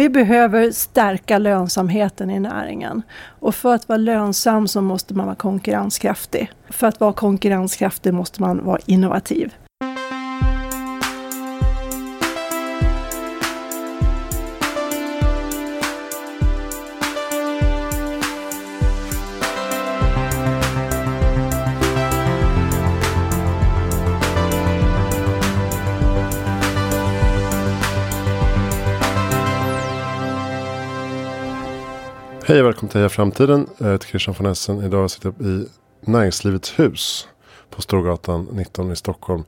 [0.00, 3.02] Vi behöver stärka lönsamheten i näringen.
[3.40, 6.52] Och för att vara lönsam så måste man vara konkurrenskraftig.
[6.70, 9.52] För att vara konkurrenskraftig måste man vara innovativ.
[32.50, 33.66] Hej och välkommen till Heja Framtiden.
[33.78, 34.84] Jag heter Christian von Essen.
[34.84, 35.66] Idag sitter jag i
[36.00, 37.28] Näringslivets hus
[37.70, 39.44] på Storgatan 19 i Stockholm.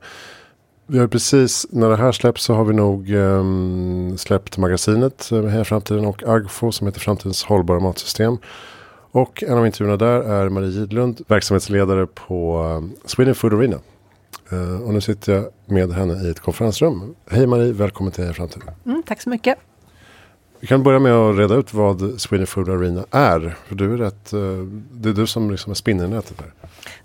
[0.87, 5.45] Vi har precis, när det här släpps så har vi nog um, släppt magasinet eh,
[5.45, 8.37] Heja Framtiden och Agfo som heter Framtidens hållbara matsystem.
[9.11, 13.79] Och en av intervjuerna där är Marie Gidlund, verksamhetsledare på eh, Sweden Food Arena.
[14.53, 17.15] Uh, och nu sitter jag med henne i ett konferensrum.
[17.29, 18.69] Hej Marie, välkommen till Heja Framtiden.
[18.85, 19.57] Mm, tack så mycket.
[20.63, 23.55] Vi kan börja med att reda ut vad Sweden Food Arena är.
[23.65, 24.39] För du är rätt, eh,
[24.91, 26.53] det är du som liksom är spinnernätet där.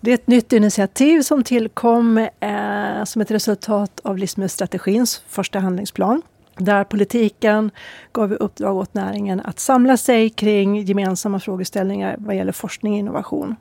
[0.01, 6.23] Det är ett nytt initiativ som tillkom eh, som ett resultat av livsmedelsstrategins första handlingsplan.
[6.57, 7.71] Där politiken
[8.13, 12.99] gav i uppdrag åt näringen att samla sig kring gemensamma frågeställningar vad gäller forskning och
[12.99, 13.57] innovation.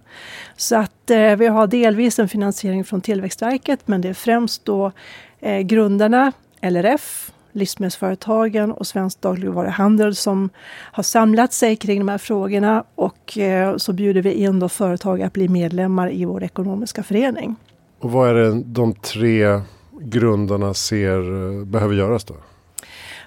[0.58, 4.92] Så att eh, vi har delvis en finansiering från Tillväxtverket men det är främst då
[5.40, 10.50] eh, grundarna, LRF, livsmedelsföretagen och Svensk dagligvaruhandel som
[10.92, 15.22] har samlat sig kring de här frågorna och eh, så bjuder vi in då företag
[15.22, 17.56] att bli medlemmar i vår ekonomiska förening.
[18.00, 19.62] Och vad är det de tre
[20.00, 22.36] grundarna ser eh, behöver göras då?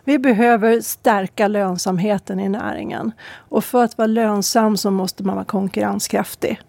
[0.05, 3.13] Vi behöver stärka lönsamheten i näringen.
[3.33, 6.61] Och för att vara lönsam så måste man vara konkurrenskraftig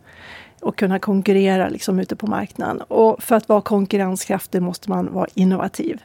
[0.62, 2.82] och kunna konkurrera liksom ute på marknaden.
[2.82, 6.02] Och för att vara konkurrenskraftig måste man vara innovativ.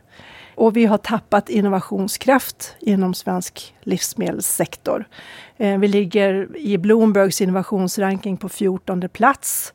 [0.57, 5.09] Och vi har tappat innovationskraft inom svensk livsmedelssektor.
[5.57, 9.73] Eh, vi ligger i Bloombergs innovationsranking på 14 plats.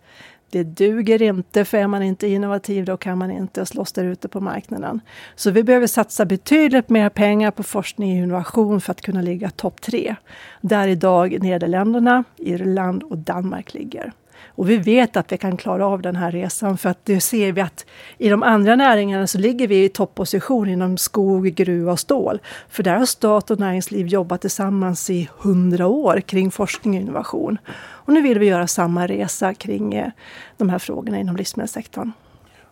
[0.51, 4.27] Det duger inte, för är man inte innovativ då kan man inte slåss där ute
[4.27, 5.01] på marknaden.
[5.35, 9.49] Så vi behöver satsa betydligt mer pengar på forskning och innovation för att kunna ligga
[9.49, 10.15] topp tre.
[10.61, 14.11] Där idag Nederländerna, Irland och Danmark ligger.
[14.55, 17.51] Och vi vet att vi kan klara av den här resan för att det ser
[17.51, 17.85] vi att
[18.17, 22.39] i de andra näringarna så ligger vi i topposition inom skog, gruva och stål.
[22.69, 27.57] För där har stat och näringsliv jobbat tillsammans i hundra år kring forskning och innovation.
[27.77, 30.11] Och nu vill vi göra samma resa kring eh,
[30.57, 32.11] de här frågorna inom livsmedelssektorn.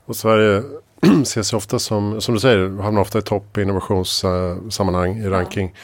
[0.06, 0.64] Och Sverige
[1.22, 5.76] ses ofta som, som du säger, hamnar ofta i topp i innovationssammanhang i ranking.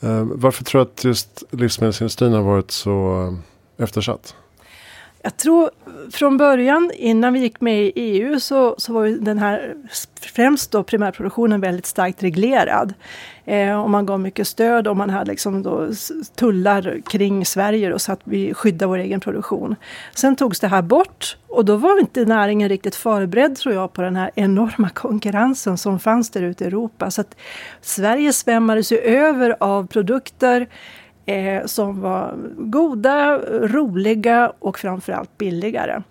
[0.00, 0.08] Ja.
[0.08, 3.26] Eh, varför tror du att just livsmedelsindustrin har varit så
[3.78, 4.34] eh, eftersatt?
[5.26, 5.70] Jag tror
[6.10, 9.74] från början, innan vi gick med i EU, så, så var den här
[10.20, 12.94] främst då primärproduktionen väldigt starkt reglerad.
[13.44, 15.88] Eh, och man gav mycket stöd och man hade liksom då
[16.34, 19.76] tullar kring Sverige då, så att vi skyddade vår egen produktion.
[20.14, 24.02] Sen togs det här bort och då var inte näringen riktigt förberedd tror jag på
[24.02, 27.10] den här enorma konkurrensen som fanns där ute i Europa.
[27.10, 27.36] Så att
[27.80, 30.66] Sverige svämmades ju över av produkter
[31.26, 36.02] eh, som var goda, roliga och framförallt billigare.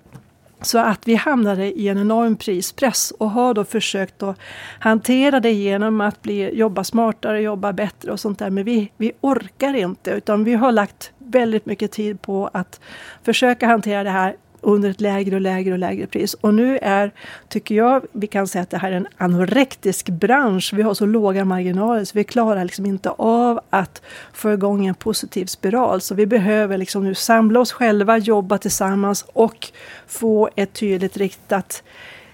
[0.62, 4.40] Så att vi hamnade i en enorm prispress och har då försökt att
[4.80, 8.50] hantera det genom att bli, jobba smartare, jobba bättre och sånt där.
[8.50, 12.80] Men vi, vi orkar inte utan vi har lagt väldigt mycket tid på att
[13.24, 16.34] försöka hantera det här under ett lägre och lägre och lägre pris.
[16.34, 17.12] Och nu är,
[17.48, 20.74] tycker jag, vi kan säga att det här är en anorektisk bransch.
[20.74, 24.02] Vi har så låga marginaler så vi klarar liksom inte av att
[24.34, 26.02] få igång en positiv spiral.
[26.02, 29.68] Så vi behöver liksom nu samla oss själva, jobba tillsammans och
[30.08, 31.84] få ett tydligt riktat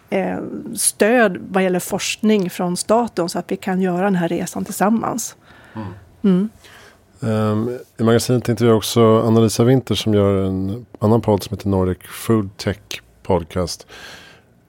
[0.09, 0.39] eh,
[0.75, 5.35] stöd vad gäller forskning från staten så att vi kan göra den här resan tillsammans.
[5.75, 5.87] Mm.
[6.23, 6.49] Mm.
[7.23, 11.97] Um, I magasinet intervjuar också Anna-Lisa Winter som gör en annan podd som heter Nordic
[12.03, 12.77] Food Tech
[13.23, 13.87] Podcast.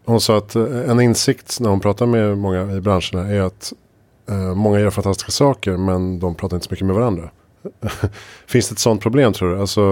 [0.04, 3.72] Hon sa att eh, en insikt när hon pratar med många i branscherna är att
[4.30, 7.30] uh, många gör fantastiska saker men de pratar inte så mycket med varandra.
[8.46, 9.60] finns det ett sådant problem tror du?
[9.60, 9.82] Alltså,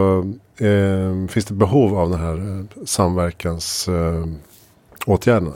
[0.61, 5.55] uh, finns det behov av den här eh, uh, samverkansåtgärderna?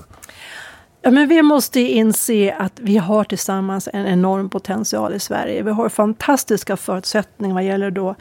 [1.04, 5.62] Ja, men vi måste inse att vi har tillsammans en enorm potential i Sverige.
[5.62, 8.14] Vi har fantastiska förutsättningar vad gäller då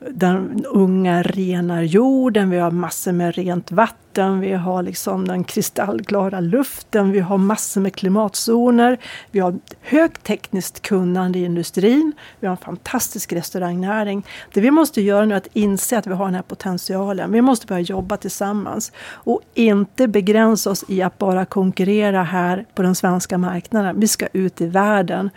[0.00, 6.40] den unga rena jorden, vi har massor med rent vatten, vi har liksom den kristallklara
[6.40, 8.98] luften, vi har massor med klimatzoner,
[9.30, 14.26] vi har högt tekniskt kunnande i industrin, vi har en fantastisk restaurangnäring.
[14.52, 17.32] Det vi måste göra nu är att inse att vi har den här potentialen.
[17.32, 22.82] Vi måste börja jobba tillsammans och inte begränsa oss i att bara konkurrera här på
[22.82, 24.00] den svenska marknaden.
[24.00, 25.30] Vi ska ut i världen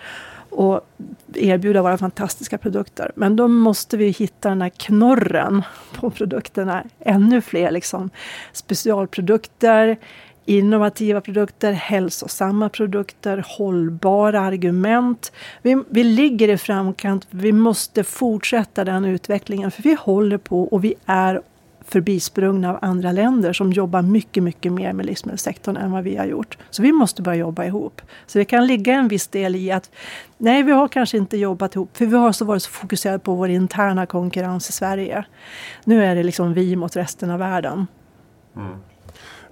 [0.52, 0.88] och
[1.34, 3.12] erbjuda våra fantastiska produkter.
[3.16, 5.64] Men då måste vi hitta den här knorren
[5.94, 6.84] på produkterna.
[7.00, 8.10] Ännu fler liksom,
[8.54, 9.98] specialprodukter,
[10.46, 15.32] innovativa produkter, hälsosamma produkter, hållbara argument.
[15.62, 17.28] Vi, vi ligger i framkant.
[17.30, 21.42] Vi måste fortsätta den utvecklingen för vi håller på och vi är
[21.92, 26.26] förbisprungna av andra länder som jobbar mycket, mycket mer med livsmedelssektorn än vad vi har
[26.26, 26.58] gjort.
[26.70, 28.02] Så vi måste börja jobba ihop.
[28.28, 29.92] Så det kan ligga en viss del i att
[30.38, 33.36] nej, vi har kanske inte jobbat ihop för vi har så varit så fokuserade på
[33.36, 35.26] vår interna konkurrens i Sverige.
[35.84, 37.88] Nu är det liksom vi mot resten av världen.
[38.56, 38.78] Mm.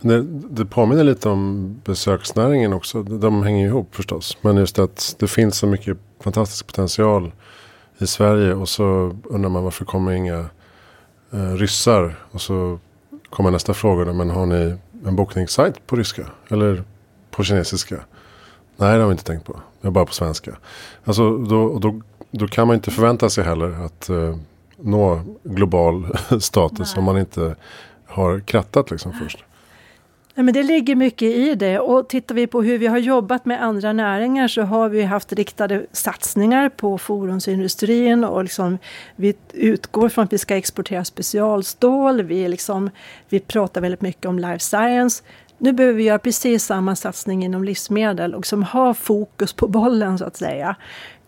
[0.02, 3.04] Det, det påminner lite om besöksnäringen också.
[3.04, 4.38] De hänger ihop förstås.
[4.42, 7.32] Men just att det finns så mycket fantastisk potential
[7.98, 8.54] i Sverige.
[8.54, 10.46] Och så undrar man varför kommer inga
[11.32, 12.16] eh, ryssar.
[12.32, 12.80] Och så
[13.30, 14.06] kommer nästa fråga.
[14.06, 16.26] Då, men har ni en bokningssajt på ryska?
[16.50, 16.84] Eller
[17.32, 17.96] på kinesiska?
[18.78, 19.60] Nej, det har vi inte tänkt på.
[19.82, 20.52] Jag bara på svenska.
[21.04, 24.36] Alltså, då, då, då kan man inte förvänta sig heller att eh,
[24.78, 26.96] nå global status.
[26.96, 27.00] Nej.
[27.00, 27.56] Om man inte
[28.06, 29.44] har krattat liksom först.
[30.40, 33.46] Ja, men det ligger mycket i det och tittar vi på hur vi har jobbat
[33.46, 38.78] med andra näringar så har vi haft riktade satsningar på fordonsindustrin och liksom,
[39.16, 42.22] vi utgår från att vi ska exportera specialstål.
[42.22, 42.90] Vi, liksom,
[43.30, 45.24] vi pratar väldigt mycket om life science.
[45.58, 50.18] Nu behöver vi göra precis samma satsning inom livsmedel och som har fokus på bollen
[50.18, 50.76] så att säga.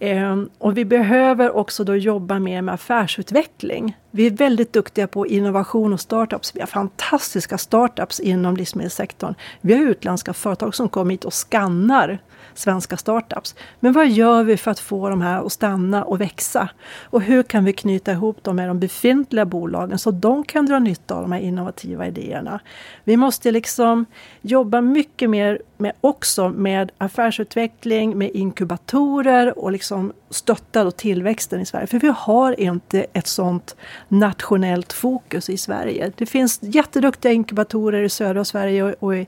[0.03, 3.98] Ehm, och vi behöver också då jobba mer med affärsutveckling.
[4.12, 6.56] Vi är väldigt duktiga på innovation och startups.
[6.56, 9.36] Vi har fantastiska startups inom livsmedelssektorn.
[9.62, 12.19] Vi har utländska företag som kommer hit och skannar
[12.53, 13.56] svenska startups.
[13.80, 16.69] Men vad gör vi för att få de här att stanna och växa?
[17.03, 20.80] Och hur kan vi knyta ihop dem med de befintliga bolagen så de kan dra
[20.80, 22.59] nytta av de här innovativa idéerna?
[23.03, 24.06] Vi måste liksom
[24.42, 29.90] jobba mycket mer med, också med affärsutveckling, med inkubatorer och liksom
[30.29, 31.88] stötta då tillväxten i Sverige.
[31.88, 33.75] För vi har inte ett sånt
[34.07, 36.11] nationellt fokus i Sverige.
[36.17, 39.27] Det finns jätteduktiga inkubatorer i södra Sverige och, och i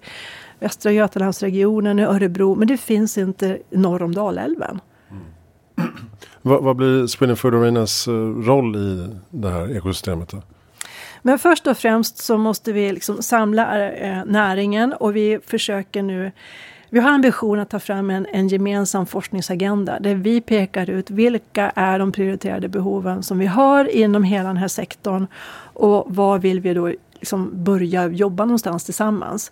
[0.60, 4.80] Västra Götalandsregionen, i Örebro, men det finns inte norr om Dalälven.
[5.12, 5.24] Mm.
[6.42, 8.14] vad, vad, blir Sweden Food Arenas eh,
[8.46, 10.30] roll i det här ekosystemet?
[10.30, 10.42] Då?
[11.22, 16.32] Men först och främst så måste vi liksom samla äh, näringen och vi försöker nu
[16.94, 21.70] vi har ambition att ta fram en, en, gemensam forskningsagenda där vi pekar ut vilka
[21.76, 25.28] är de prioriterade behoven som vi har inom hela den här sektorn
[25.74, 29.52] och vad vill vi då liksom börja jobba någonstans tillsammans.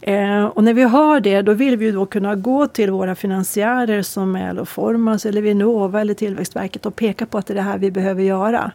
[0.00, 4.02] Eh, och när vi har det, då vill vi då kunna gå till våra finansiärer
[4.02, 7.78] som är Formas eller Vinnova eller Tillväxtverket och peka på att det är det här
[7.78, 8.72] vi behöver göra.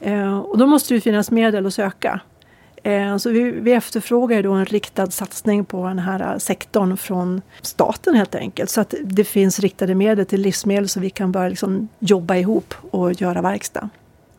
[0.00, 2.20] Eh, och då måste det finnas medel att söka.
[2.82, 8.14] Eh, så vi, vi efterfrågar då en riktad satsning på den här sektorn från staten
[8.14, 8.70] helt enkelt.
[8.70, 12.74] Så att det finns riktade medel till livsmedel så vi kan börja liksom jobba ihop
[12.90, 13.88] och göra verkstad.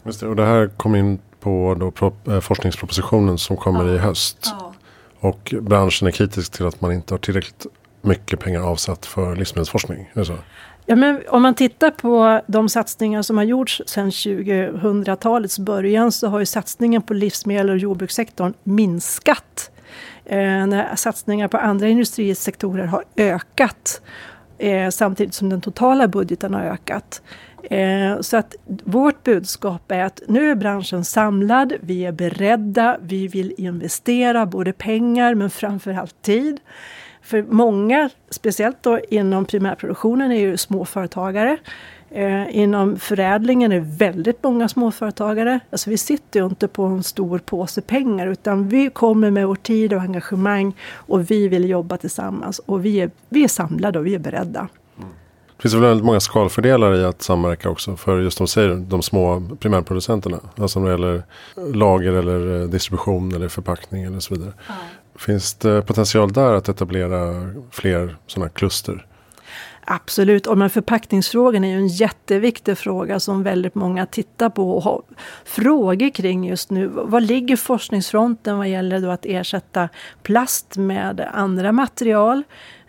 [0.03, 3.95] Just det, och det här kom in på då eh, forskningspropositionen som kommer ja.
[3.95, 4.37] i höst.
[4.43, 4.73] Ja.
[5.19, 7.65] Och branschen är kritisk till att man inte har tillräckligt
[8.03, 10.11] mycket pengar avsatt för livsmedelsforskning.
[10.15, 10.37] Så?
[10.85, 16.27] Ja, men om man tittar på de satsningar som har gjorts sedan 2000-talets början så
[16.27, 19.71] har ju satsningen på livsmedel och jordbrukssektorn minskat.
[20.25, 24.01] Eh, när satsningar på andra industrisektorer har ökat
[24.57, 27.21] eh, samtidigt som den totala budgeten har ökat.
[27.63, 33.27] Eh, så att vårt budskap är att nu är branschen samlad, vi är beredda, vi
[33.27, 36.59] vill investera både pengar men framförallt tid.
[37.23, 41.57] För många, speciellt då inom primärproduktionen, är ju småföretagare.
[42.09, 45.59] Eh, inom förädlingen är det väldigt många småföretagare.
[45.69, 49.55] Alltså vi sitter ju inte på en stor påse pengar utan vi kommer med vår
[49.55, 52.59] tid och engagemang och vi vill jobba tillsammans.
[52.59, 54.67] Och vi är, vi är samlade och vi är beredda.
[55.57, 57.95] Det finns väldigt många skalfördelar i att samverka också.
[57.95, 60.39] För just de säger de små primärproducenterna.
[60.57, 61.23] Alltså när det gäller
[61.73, 64.53] lager eller eh, distribution eller förpackning eller så vidare.
[65.15, 69.05] Finns det potential där att etablera fler sådana kluster?
[69.85, 74.83] Absolut, och men förpackningsfrågan är ju en jätteviktig fråga som väldigt många tittar på och
[74.83, 75.01] har
[75.45, 76.87] frågor kring just nu.
[76.87, 79.89] Vad ligger forskningsfronten vad gäller då att ersätta
[80.23, 82.43] plast med andra material?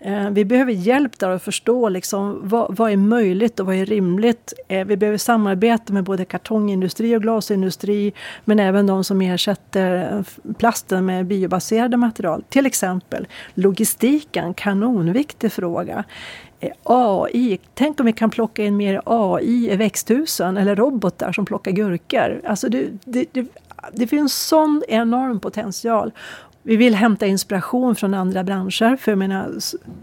[0.06, 3.87] Eh, vi behöver hjälp där att förstå liksom, vad, vad är möjligt och vad är
[3.87, 4.52] rimligt.
[4.68, 8.12] Eh, vi behöver samarbeta med både kartongindustri och glasindustri
[8.44, 12.44] men även de som ersätter eh, plasten med biobaserade material.
[12.49, 16.04] Till exempel logistiken, kanonviktig fråga.
[16.82, 21.70] AI, tänk om vi kan plocka in mer AI i växthusen eller robotar som plockar
[21.70, 22.40] gurkor.
[22.44, 23.46] Alltså det, det, det,
[23.92, 26.12] det finns sån enorm potential
[26.66, 28.97] vi vill hämta inspiration från andra branscher.
[28.97, 29.50] För jag menar,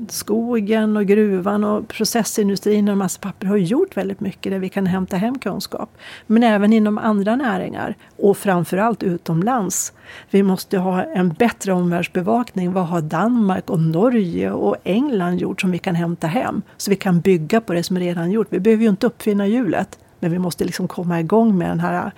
[0.10, 4.86] skogen och gruvan och processindustrin och massa papper har gjort väldigt mycket där vi kan
[4.86, 5.98] hämta hem kunskap.
[6.28, 9.94] Men även inom andra näringar och framförallt utomlands.
[10.30, 12.74] Vi måste ha en bättre omvärldsbevakning.
[12.74, 16.62] Vad har Danmark och Norge och England gjort som vi kan hämta hem?
[16.78, 18.48] Så vi kan bygga på det som redan gjort.
[18.50, 20.00] Vi behöver ju inte uppfinna hjulet.
[20.20, 22.12] Men vi måste liksom komma igång med den här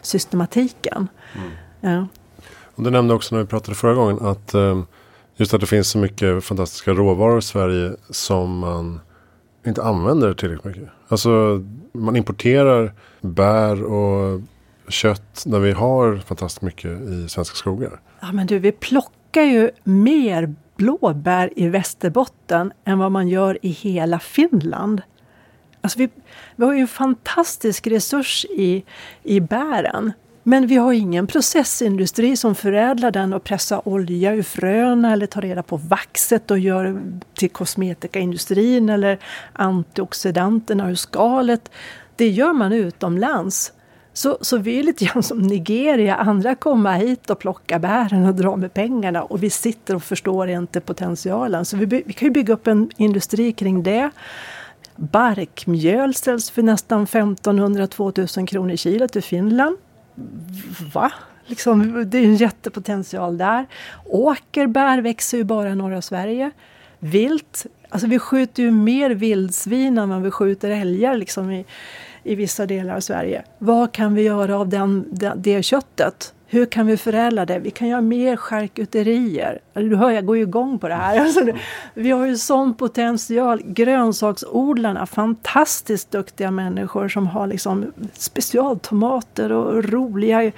[0.00, 1.08] systematiken.
[1.36, 1.50] Mm.
[1.80, 2.06] Ja.
[2.74, 4.82] Och du nämnde också när vi pratade förra gången att eh,
[5.36, 9.00] just att det finns så mycket fantastiska råvaror i Sverige som man
[9.66, 10.88] inte använder tillräckligt mycket.
[11.08, 14.40] Alltså man importerar bär och
[14.88, 18.00] kött när vi har fantastiskt mycket i svenska skogar.
[18.20, 23.68] Ja men du, vi plockar ju mer blåbär i Västerbotten än vad man gör i
[23.68, 25.02] hela Finland.
[25.80, 26.08] Alltså vi,
[26.56, 28.84] vi har ju en fantastisk resurs i,
[29.22, 30.12] i bären.
[30.50, 35.42] Men vi har ingen processindustri som förädlar den och pressar olja ur fröna eller tar
[35.42, 37.02] reda på vaxet och gör
[37.34, 39.18] till kosmetikaindustrin eller
[39.52, 41.70] antioxidanterna ur skalet.
[42.16, 43.72] Det gör man utomlands.
[44.12, 48.34] Så, så vi är lite grann som Nigeria, andra kommer hit och plockar bären och
[48.34, 51.64] drar med pengarna och vi sitter och förstår inte potentialen.
[51.64, 54.10] Så vi, vi kan ju bygga upp en industri kring det.
[54.96, 59.76] Barkmjöl säljs för nästan 1500-2000 kronor kilot i Finland
[60.94, 61.12] va?
[61.46, 63.66] Liksom, det är en jättepotential där.
[64.04, 66.50] Åkerbär växer ju bara i norra Sverige.
[66.98, 71.64] Vilt, alltså vi skjuter ju mer vildsvin än vad vi skjuter älgar liksom i,
[72.22, 73.44] i vissa delar av Sverige.
[73.58, 76.34] Vad kan vi göra av den, det, det köttet?
[76.52, 77.58] Hur kan vi förädla det?
[77.58, 79.58] Vi kan göra mer charkuterier.
[79.72, 81.20] Du hör, jag går ju igång på det här.
[81.30, 81.40] Alltså,
[81.94, 83.62] vi har ju sån potential.
[83.64, 90.52] Grönsaksodlarna, fantastiskt duktiga människor som har liksom specialtomater och roliga eh,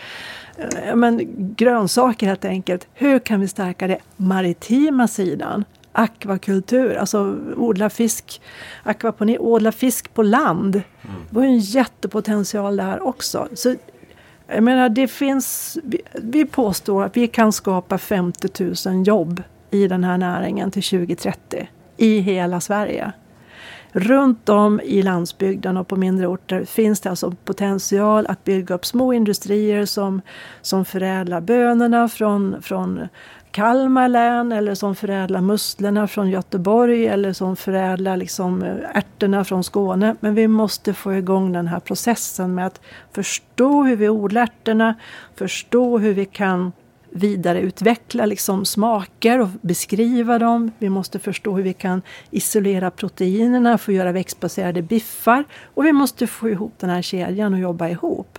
[0.95, 1.21] men,
[1.57, 2.89] grönsaker helt enkelt.
[2.95, 3.99] Hur kan vi stärka det?
[4.17, 8.41] Maritima sidan akvakultur, alltså odla fisk,
[8.83, 10.75] akvaponi, odla fisk på land.
[10.77, 11.17] Mm.
[11.31, 13.49] Det var ju en jättepotential där också.
[13.55, 13.75] Så
[14.47, 15.79] jag menar, det finns,
[16.13, 21.69] vi påstår att vi kan skapa 50 000 jobb i den här näringen till 2030
[21.97, 23.13] i hela Sverige.
[23.93, 28.87] Runt om i landsbygden och på mindre orter finns det alltså potential att bygga upp
[28.87, 30.21] små industrier som,
[30.63, 33.09] som förädlar bönorna från, från
[33.53, 39.65] Kalmar län eller som förädlar musslorna från Göteborg eller som förädlar liksom eh, ärtorna från
[39.65, 40.17] Skåne.
[40.21, 42.81] Men vi måste få igång den här processen med att
[43.13, 44.95] förstå hur vi odlar ärtorna,
[45.35, 46.73] förstå hur vi kan
[47.11, 50.71] vidareutveckla liksom smaker och beskriva dem.
[50.79, 55.45] Vi måste förstå hur vi kan isolera proteinerna för att göra växtbaserade biffar.
[55.75, 58.39] Och vi måste få ihop den här kedjan och jobba ihop.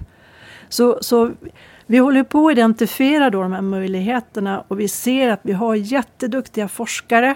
[0.69, 1.31] Så, så
[1.85, 5.75] vi håller på att identifiera då de här möjligheterna och vi ser att vi har
[5.75, 7.35] jätteduktiga forskare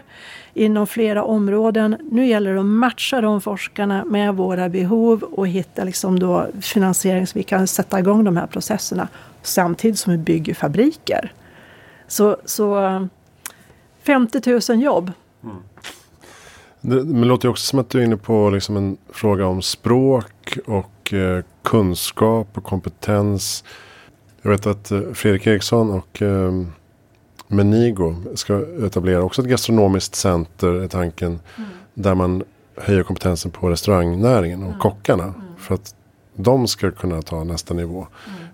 [0.54, 1.98] inom flera områden.
[2.12, 7.28] Nu gäller det att matcha de forskarna med våra behov och hitta liksom då finansiering
[7.28, 9.08] så vi kan sätta igång de här processerna
[9.42, 11.32] samtidigt som vi bygger fabriker.
[12.08, 13.08] Så, så
[14.04, 15.12] 50 000 jobb.
[15.44, 15.56] Mm.
[16.82, 19.62] Det, men det låter också som att du är inne på liksom en fråga om
[19.62, 23.64] språk och eh, kunskap och kompetens.
[24.48, 26.52] Jag vet att eh, Fredrik Eriksson och eh,
[27.48, 31.40] Menigo ska etablera också ett gastronomiskt center är tanken.
[31.58, 31.70] Mm.
[31.94, 32.44] Där man
[32.76, 34.80] höjer kompetensen på restaurangnäringen och mm.
[34.80, 35.24] kockarna.
[35.24, 35.36] Mm.
[35.58, 35.96] För att
[36.36, 38.08] de ska kunna ta nästa nivå.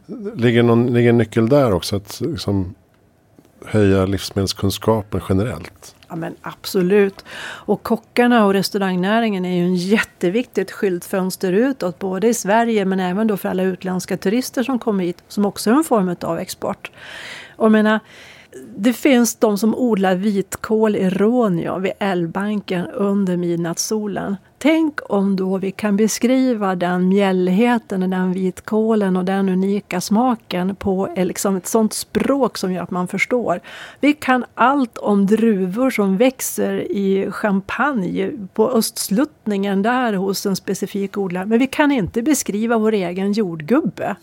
[0.07, 0.37] Mm.
[0.37, 1.95] Ligger, någon, ligger en nyckel där också?
[1.95, 2.75] Att liksom,
[3.65, 5.95] höja livsmedelskunskapen generellt?
[6.13, 7.25] Ja men absolut.
[7.43, 11.99] Och kockarna och restaurangnäringen är ju en jätteviktigt skyltfönster utåt.
[11.99, 15.23] Både i Sverige men även då för alla utländska turister som kommer hit.
[15.27, 16.91] Som också är en form av export.
[17.55, 17.99] Och jag menar,
[18.75, 24.35] det finns de som odlar vitkål i Råneå vid älvbanken under midnattssolen.
[24.63, 30.75] Tänk om då vi kan beskriva den mjällheten och den vitkålen och den unika smaken
[30.75, 33.59] på liksom ett sånt språk som gör att man förstår.
[33.99, 41.17] Vi kan allt om druvor som växer i champagne på östsluttningen där hos en specifik
[41.17, 41.45] odlare.
[41.45, 44.15] Men vi kan inte beskriva vår egen jordgubbe.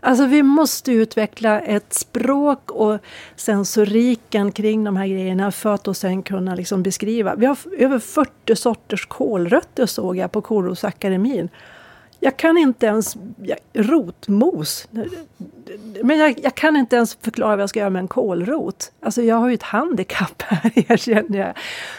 [0.00, 2.98] Alltså vi måste utveckla ett språk och
[3.36, 7.34] sensoriken kring de här grejerna för att då sen kunna liksom beskriva.
[7.34, 11.48] Vi har över 40 sorters kålrötter såg jag på Kårrosakademin.
[12.22, 13.16] Jag kan inte ens...
[13.42, 14.88] Jag, rotmos.
[16.02, 18.92] Men jag, jag, kan inte ens förklara vad jag ska göra med en kålrot.
[19.02, 21.52] Alltså jag har ju ett handikapp här, erkänner jag.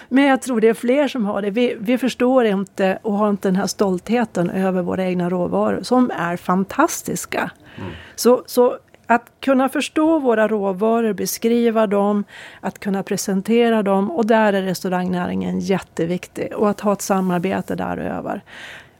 [0.10, 1.50] Men jag tror det är fler som har det.
[1.50, 6.12] Vi, vi förstår inte och har inte den här stoltheten över våra egna råvaror som
[6.12, 7.52] är fantastiska.
[7.78, 7.92] Mm.
[8.16, 12.24] Så, så Att kunna förstå våra råvaror, beskriva dem,
[12.62, 18.42] att kunna presentera dem och där är restaurangnäringen jätteviktig och att ha ett samarbete däröver.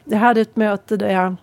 [0.04, 1.36] Jag hade ett möte där jag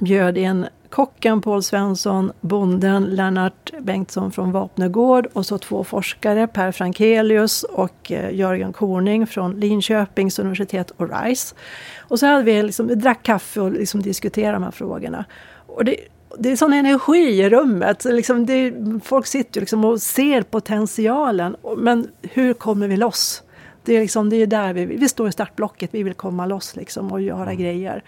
[0.00, 6.72] bjöd in kocken Paul Svensson, bonden Lennart Bengtsson från Vapnegård och så två forskare, Per
[6.72, 11.54] Frankelius och eh, Jörgen Korning från Linköpings universitet och RISE.
[11.98, 15.24] Och så hade vi, liksom, vi drack kaffe och liksom diskuterade de här frågorna.
[15.66, 15.96] Och det,
[16.38, 18.04] det är sån energi i rummet.
[18.04, 18.74] Liksom det,
[19.04, 21.56] folk sitter liksom och ser potentialen.
[21.76, 23.42] Men hur kommer vi loss?
[23.84, 25.90] Det är, liksom, det är där vi, vi står i startblocket.
[25.92, 27.58] Vi vill komma loss liksom och göra mm.
[27.58, 28.04] grejer.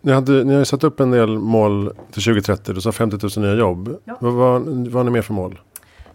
[0.00, 2.74] Ni, hade, ni har satt upp en del mål till 2030.
[2.74, 3.96] Du sa 50 000 nya jobb.
[4.04, 4.16] Ja.
[4.20, 5.60] Vad, vad, vad har ni mer för mål?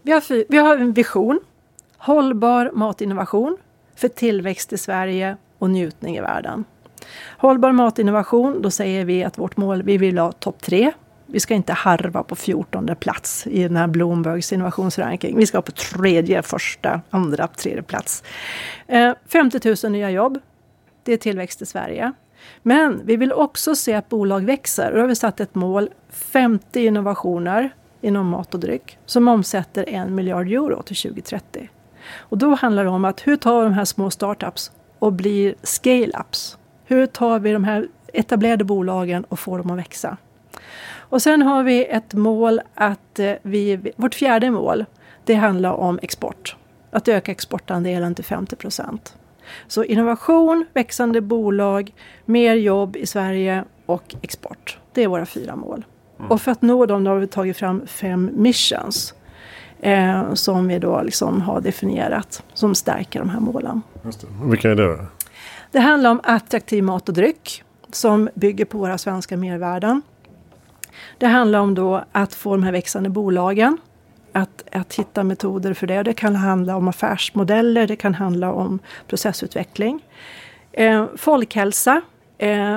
[0.02, 1.40] Vi har, vi har en vision.
[1.96, 3.56] Hållbar matinnovation
[3.96, 6.64] för tillväxt i Sverige och njutning i världen.
[7.36, 10.92] Hållbar matinnovation, då säger vi att vårt mål, vi vill ha topp tre.
[11.32, 15.36] Vi ska inte harva på 14 plats i den här Bloombergs innovationsranking.
[15.36, 18.22] Vi ska på tredje, första, andra, tredje plats.
[18.86, 20.38] Eh, 50 000 nya jobb.
[21.02, 22.12] Det är tillväxt i Sverige.
[22.62, 24.90] Men vi vill också se att bolag växer.
[24.90, 27.70] Och då har vi satt ett mål, 50 innovationer
[28.00, 31.70] inom mat och dryck som omsätter en miljard euro till 2030.
[32.16, 35.54] Och då handlar det om att hur tar vi de här små startups och blir
[35.62, 36.56] scale-ups?
[36.84, 40.16] Hur tar vi de här etablerade bolagen och får dem att växa?
[41.10, 44.84] Och sen har vi ett mål att eh, vi, vårt fjärde mål,
[45.24, 46.56] det handlar om export.
[46.90, 49.16] Att öka exportandelen till 50 procent.
[49.66, 54.78] Så innovation, växande bolag, mer jobb i Sverige och export.
[54.92, 55.84] Det är våra fyra mål.
[56.18, 56.30] Mm.
[56.30, 59.14] Och för att nå dem har vi tagit fram fem missions.
[59.82, 63.82] Eh, som vi då liksom har definierat som stärker de här målen.
[64.44, 64.98] Vilka är det då?
[65.70, 67.62] Det handlar om attraktiv mat och dryck
[67.92, 70.02] som bygger på våra svenska mervärden.
[71.18, 73.78] Det handlar om då att få de här växande bolagen
[74.32, 76.02] att, att hitta metoder för det.
[76.02, 80.04] Det kan handla om affärsmodeller, det kan handla om processutveckling.
[80.72, 82.00] Eh, folkhälsa,
[82.38, 82.76] eh,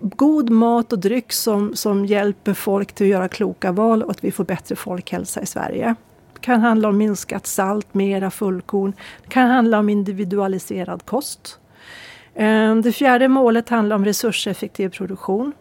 [0.00, 4.24] god mat och dryck som, som hjälper folk till att göra kloka val och att
[4.24, 5.94] vi får bättre folkhälsa i Sverige.
[6.34, 8.92] Det kan handla om minskat salt, mera fullkorn.
[9.22, 11.58] Det kan handla om individualiserad kost.
[12.34, 15.52] Eh, det fjärde målet handlar om resurseffektiv produktion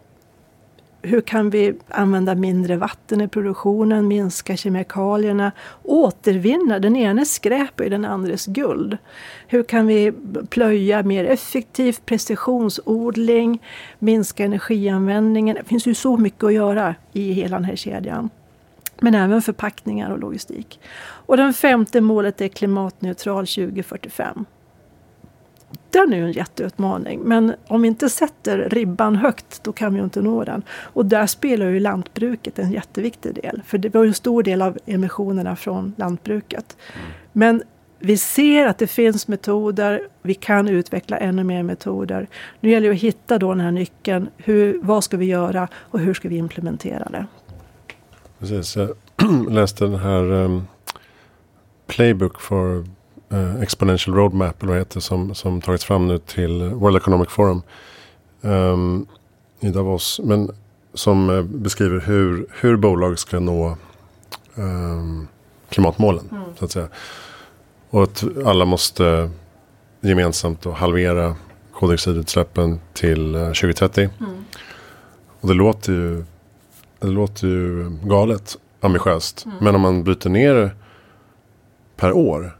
[1.02, 5.52] hur kan vi använda mindre vatten i produktionen, minska kemikalierna,
[5.84, 8.98] återvinna, den ene skräp är den andres guld.
[9.48, 10.14] Hur kan vi
[10.50, 13.64] plöja mer effektivt, precisionsodling,
[14.00, 15.56] minska energianvändningen.
[15.56, 18.30] Det finns ju så mycket att göra i hela den här kedjan.
[19.00, 20.80] Men även förpackningar och logistik.
[21.04, 24.46] Och det femte målet är klimatneutral 2045
[25.90, 27.20] den är ju en jätteutmaning.
[27.20, 30.64] Men om vi inte sätter ribban högt, då kan vi ju inte nå den.
[30.70, 33.62] Och där spelar ju lantbruket en jätteviktig del.
[33.66, 36.78] För det var ju en stor del av emissionerna från lantbruket.
[37.32, 37.64] Men
[38.00, 42.28] vi ser att det finns metoder, vi kan utveckla ännu mer metoder.
[42.60, 44.30] Nu gäller det att hitta då den här nyckeln.
[44.38, 47.26] Hur, vad ska vi göra och hur ska vi implementera det?
[48.40, 48.90] Precis, jag
[49.50, 50.68] läste den här um,
[51.88, 52.86] Playbook for
[53.32, 57.62] eh, Exponential Roadmap eller vad heter som, som tagits fram nu till World Economic Forum
[58.41, 59.08] um,
[59.60, 60.20] i Davos.
[60.24, 60.52] Men
[60.94, 63.78] som eh, beskriver hur, hur bolag ska nå
[64.56, 65.28] um,
[65.70, 66.30] klimatmålen.
[66.32, 66.44] Mm.
[66.60, 66.88] Så att säga.
[67.89, 69.30] Och att alla måste
[70.02, 71.36] gemensamt då halvera
[71.74, 74.04] koldioxidutsläppen till 2030.
[74.04, 74.46] Eh, mm.
[75.41, 76.24] Och det låter ju,
[77.00, 79.46] det låter ju galet ambitiöst.
[79.46, 79.58] Mm.
[79.62, 80.72] Men om man byter ner det
[81.96, 82.58] per år.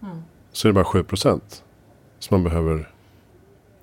[0.51, 1.63] Så är det bara 7 procent
[2.19, 2.89] som man behöver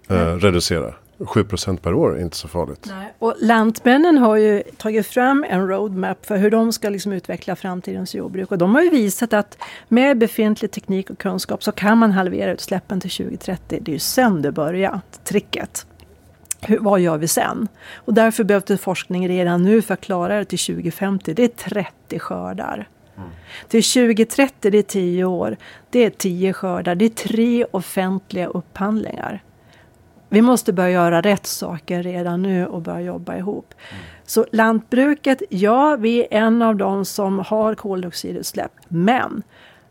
[0.08, 0.94] eh, reducera.
[1.26, 2.86] 7 procent per år är inte så farligt.
[2.88, 3.14] Nej.
[3.18, 8.14] Och Lantmännen har ju tagit fram en roadmap för hur de ska liksom utveckla framtidens
[8.14, 8.50] jordbruk.
[8.50, 12.52] Och de har ju visat att med befintlig teknik och kunskap så kan man halvera
[12.52, 13.78] utsläppen till 2030.
[13.82, 15.86] Det är ju sen det börjar, tricket.
[16.60, 17.68] Hur, vad gör vi sen?
[17.94, 21.34] Och därför behövs det forskning redan nu för att klara det till 2050.
[21.34, 22.88] Det är 30 skördar.
[23.18, 23.30] Mm.
[23.68, 25.56] Till 2030, det är 10 år.
[25.90, 26.94] Det är 10 skördar.
[26.94, 29.42] Det är tre offentliga upphandlingar.
[30.28, 33.74] Vi måste börja göra rätt saker redan nu och börja jobba ihop.
[33.90, 34.02] Mm.
[34.24, 38.72] Så lantbruket, ja, vi är en av de som har koldioxidutsläpp.
[38.88, 39.42] Men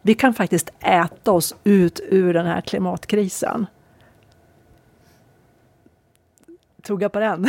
[0.01, 3.65] vi kan faktiskt äta oss ut ur den här klimatkrisen
[6.87, 7.47] tugga på den.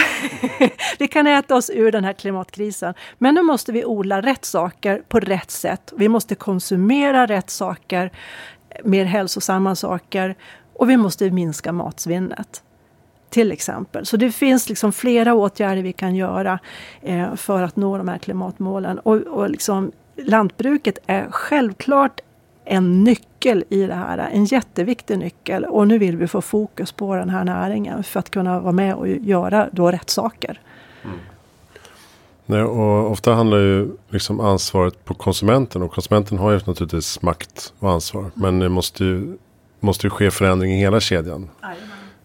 [0.98, 2.94] vi kan äta oss ur den här klimatkrisen.
[3.18, 5.92] Men nu måste vi odla rätt saker på rätt sätt.
[5.96, 8.10] Vi måste konsumera rätt saker,
[8.84, 10.34] mer hälsosamma saker
[10.72, 12.62] och vi måste minska matsvinnet.
[13.30, 14.06] Till exempel.
[14.06, 16.58] Så det finns liksom flera åtgärder vi kan göra
[17.02, 18.98] eh, för att nå de här klimatmålen.
[18.98, 22.20] Och, och liksom, lantbruket är självklart
[22.64, 24.18] en nyckel i det här.
[24.18, 25.64] En jätteviktig nyckel.
[25.64, 28.94] Och nu vill vi få fokus på den här näringen för att kunna vara med
[28.94, 30.60] och göra då rätt saker.
[31.04, 31.18] Mm.
[32.46, 35.82] Nej, och ofta handlar ju liksom ansvaret på konsumenten.
[35.82, 38.20] Och konsumenten har ju naturligtvis makt och ansvar.
[38.20, 38.32] Mm.
[38.34, 39.36] Men det måste ju,
[39.80, 41.50] måste ju ske förändring i hela kedjan.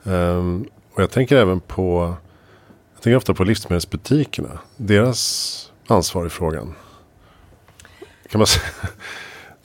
[0.04, 2.16] Um, och jag tänker även på
[2.94, 4.60] jag tänker ofta på livsmedelsbutikerna.
[4.78, 6.74] Deras ansvar i frågan.
[8.30, 8.66] Kan man säga.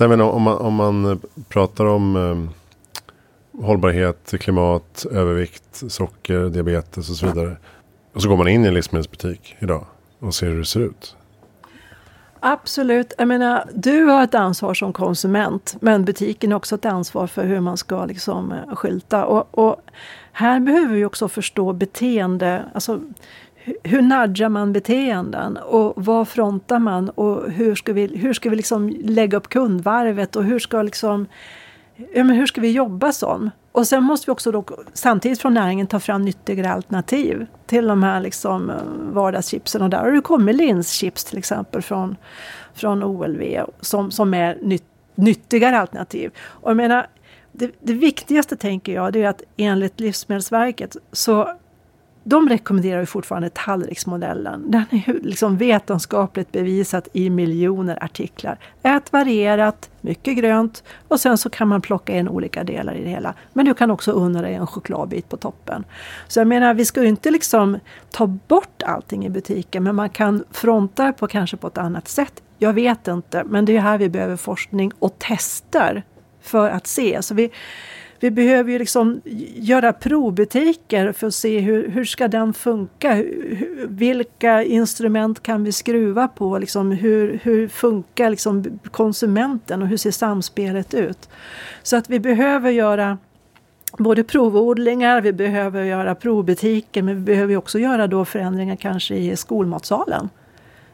[0.00, 7.10] Nej, men om, man, om man eh, pratar om eh, hållbarhet, klimat, övervikt, socker, diabetes
[7.10, 7.56] och så vidare.
[8.12, 9.86] Och så går man in i en livsmedelsbutik idag
[10.18, 11.16] och ser hur det ser ut.
[12.40, 13.12] Absolut.
[13.18, 17.44] Jag menar, du har ett ansvar som konsument men butiken har också ett ansvar för
[17.44, 19.24] hur man ska liksom eh, skylta.
[19.24, 19.76] Och, och
[20.32, 22.64] här behöver vi också förstå beteende.
[22.74, 23.00] Alltså,
[23.82, 28.56] hur nudgar man beteenden och vad frontar man och hur ska vi, hur ska vi
[28.56, 31.26] liksom lägga upp kundvarvet och hur ska, liksom,
[31.96, 33.50] ja, men hur ska vi jobba som?
[33.72, 38.02] Och sen måste vi också då, samtidigt från näringen ta fram nyttigare alternativ till de
[38.02, 38.76] här liksom eh,
[39.12, 39.82] vardagschipsen.
[39.82, 42.16] Och där har det kommit linschips till exempel från,
[42.74, 43.42] från OLV
[43.80, 46.30] som, som är nytt, nyttigare alternativ.
[46.38, 47.06] Och jag menar,
[47.52, 51.57] det, det viktigaste tänker jag det är att enligt Livsmedelsverket så
[52.28, 54.70] de rekommenderar ju fortfarande tallriksmodellen.
[54.70, 58.58] Den är ju liksom vetenskapligt bevisat i miljoner artiklar.
[58.82, 63.10] Ät varierat, mycket grönt och sen så kan man plocka in olika delar i det
[63.10, 63.34] hela.
[63.52, 65.84] Men du kan också unna dig en chokladbit på toppen.
[66.28, 67.78] Så jag menar, vi ska ju inte liksom
[68.10, 72.42] ta bort allting i butiken men man kan fronta på kanske på ett annat sätt.
[72.58, 76.02] Jag vet inte, men det är här vi behöver forskning och tester
[76.40, 77.22] för att se.
[77.22, 77.50] Så vi,
[78.20, 79.20] vi behöver ju liksom
[79.54, 83.24] göra provbutiker för att se hur, hur ska den funka?
[83.88, 86.58] vilka instrument kan vi skruva på?
[86.58, 91.28] Liksom hur, hur funkar liksom konsumenten och hur ser samspelet ut?
[91.82, 93.18] Så att vi behöver göra
[93.98, 99.36] både provodlingar, vi behöver göra provbutiker men vi behöver också göra då förändringar kanske i
[99.36, 100.28] skolmatsalen.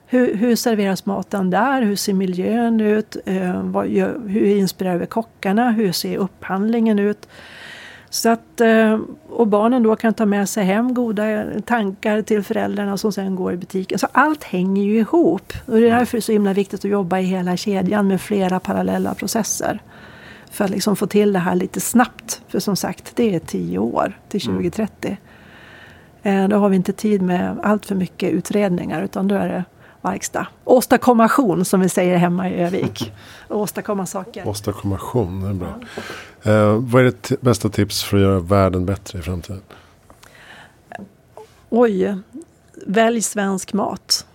[0.06, 1.82] Hur, hur serveras maten där?
[1.82, 3.16] Hur ser miljön ut?
[3.24, 3.86] Eh, vad,
[4.26, 5.70] hur inspirerar vi kockarna?
[5.70, 7.28] Hur ser upphandlingen ut?
[8.14, 12.96] Så att, eh, och barnen då kan ta med sig hem goda tankar till föräldrarna
[12.96, 13.98] som sen går i butiken.
[13.98, 15.52] Så allt hänger ju ihop.
[15.66, 18.20] Och det är därför det är så himla viktigt att jobba i hela kedjan med
[18.20, 19.82] flera parallella processer.
[20.50, 22.42] För att liksom få till det här lite snabbt.
[22.48, 25.16] För som sagt, det är tio år till 2030.
[26.22, 26.44] Mm.
[26.44, 29.64] Eh, då har vi inte tid med allt för mycket utredningar utan då är det
[30.04, 30.46] verkstad.
[30.64, 33.12] Åstadkommation som vi säger hemma i Övik.
[33.48, 34.48] Åstadkomma saker.
[34.48, 35.80] Åstadkommation, det är bra.
[36.42, 36.52] Ja.
[36.52, 39.60] Eh, vad är ditt bästa tips för att göra världen bättre i framtiden?
[41.70, 42.16] Oj,
[42.86, 44.26] välj svensk mat.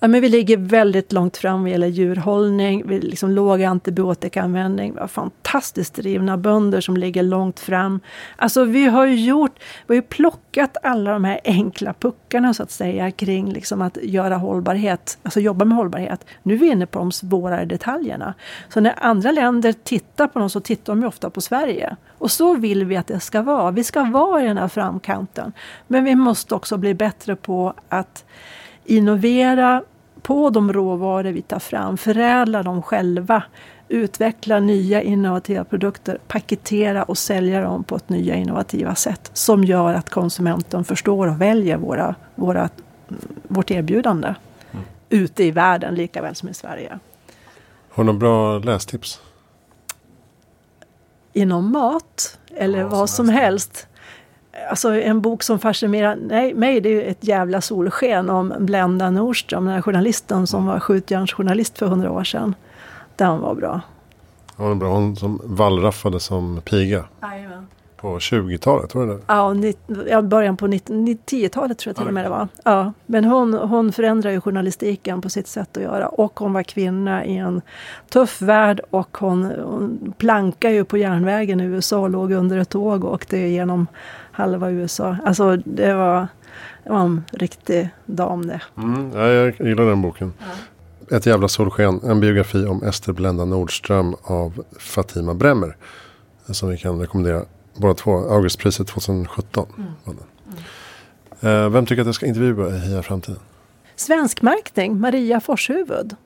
[0.00, 4.94] Ja, men vi ligger väldigt långt fram vad gäller djurhållning, vi liksom låg antibiotikaanvändning.
[4.94, 8.00] Vi har fantastiskt drivna bönder som ligger långt fram.
[8.36, 12.70] Alltså vi har ju gjort, vi har plockat alla de här enkla puckarna så att
[12.70, 16.26] säga kring liksom att göra hållbarhet, alltså jobba med hållbarhet.
[16.42, 18.34] Nu är vi inne på de svårare detaljerna.
[18.68, 21.96] Så när andra länder tittar på dem så tittar de ju ofta på Sverige.
[22.18, 23.70] Och så vill vi att det ska vara.
[23.70, 25.52] Vi ska vara i den här framkanten.
[25.86, 28.24] Men vi måste också bli bättre på att
[28.88, 29.82] innovera
[30.22, 33.42] på de råvaror vi tar fram, förädla dem själva,
[33.88, 39.94] utveckla nya innovativa produkter, paketera och sälja dem på ett nya innovativa sätt som gör
[39.94, 42.68] att konsumenten förstår och väljer våra, våra,
[43.42, 44.34] vårt erbjudande
[44.72, 44.84] mm.
[45.08, 46.98] ute i världen lika väl som i Sverige.
[47.90, 49.20] Har du några bra lästips?
[51.32, 53.76] Inom mat eller ja, vad som helst.
[53.76, 53.87] helst
[54.70, 59.64] alltså en bok som fascinerar nej, mig det är ett jävla solsken om Blenda Nordström,
[59.64, 62.54] den här journalisten som var skjutjärnsjournalist för hundra år sedan.
[63.16, 63.80] Den var bra.
[64.56, 64.88] Ja, den bra.
[64.88, 67.04] Hon som vallraffade som piga.
[67.22, 67.66] Jajamän.
[67.96, 69.20] På 20-talet, var det det?
[69.26, 69.54] Ja,
[70.08, 72.48] ja början på 10-talet tror jag till och med det var.
[72.64, 76.08] Ja, men hon, hon förändrade ju journalistiken på sitt sätt att göra.
[76.08, 77.62] Och hon var kvinna i en
[78.08, 82.68] tuff värld och hon, hon plankade ju på järnvägen i USA och låg under ett
[82.68, 83.86] tåg och åkte igenom
[84.38, 85.16] halva USA.
[85.24, 86.28] Alltså det var,
[86.84, 88.60] det var en riktig dam det.
[88.76, 90.32] Mm, ja, jag gillar den boken.
[90.38, 91.16] Ja.
[91.16, 92.00] Ett jävla solsken.
[92.04, 95.76] En biografi om Ester Blenda Nordström av Fatima Bremmer.
[96.46, 97.44] Som vi kan rekommendera
[97.76, 98.16] båda två.
[98.16, 99.66] Augustpriset 2017.
[99.76, 99.90] Mm.
[100.06, 101.64] Mm.
[101.64, 103.40] Uh, vem tycker att jag ska intervjua i Heja Framtiden?
[103.96, 106.16] Svenskmärkning, Maria Forshuvud.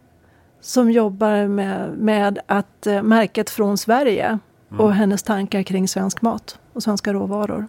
[0.61, 4.39] Som jobbar med, med att uh, märket från Sverige.
[4.71, 4.81] Mm.
[4.81, 7.69] Och hennes tankar kring svensk mat och svenska råvaror.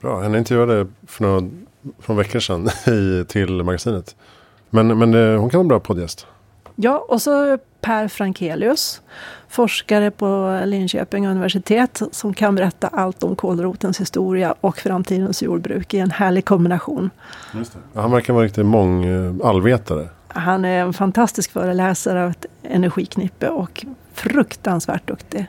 [0.00, 1.50] Bra, henne intervjuade för några
[1.98, 4.16] för veckor sedan i, till magasinet.
[4.70, 6.26] Men, men eh, hon kan vara bra poddgäst.
[6.76, 9.02] Ja, och så Per Frankelius,
[9.48, 15.98] forskare på Linköping universitet som kan berätta allt om kålrotens historia och framtidens jordbruk i
[15.98, 17.10] en härlig kombination.
[17.94, 19.04] Han verkar vara riktigt mång
[19.44, 20.08] allvetare.
[20.28, 25.46] Han är en fantastisk föreläsare av ett energiknippe och fruktansvärt duktig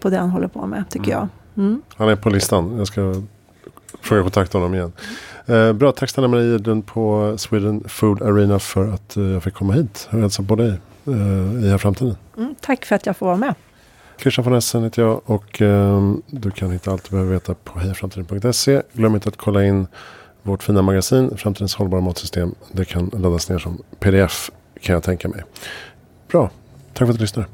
[0.00, 1.28] på det han håller på med, tycker mm.
[1.54, 1.64] jag.
[1.64, 1.82] Mm.
[1.96, 2.78] Han är på listan.
[2.78, 3.14] Jag ska
[4.08, 4.92] fråga kontakta honom igen.
[5.46, 9.54] Eh, bra, tack snälla Marie Idun på Sweden Food Arena för att eh, jag fick
[9.54, 12.16] komma hit och hälsa på dig eh, i här framtiden.
[12.36, 13.54] Mm, tack för att jag får vara med.
[14.20, 17.78] Christian von Essen heter jag och eh, du kan hitta allt du behöver veta på
[17.78, 18.82] hejaframtiden.se.
[18.92, 19.86] Glöm inte att kolla in
[20.42, 22.54] vårt fina magasin Framtidens hållbara matsystem.
[22.72, 25.42] Det kan laddas ner som pdf kan jag tänka mig.
[26.28, 26.50] Bra,
[26.92, 27.48] tack för att du lyssnade.